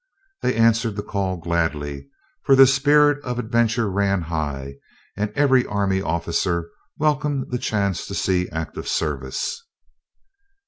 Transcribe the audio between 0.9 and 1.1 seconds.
the